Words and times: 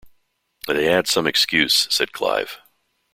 "They 0.65 0.85
had 0.85 1.05
some 1.05 1.27
excuse," 1.27 1.87
said 1.93 2.11
Clive. 2.11 2.57